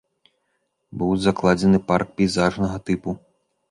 [1.03, 3.21] Быў закладзены парк пейзажнага тыпу.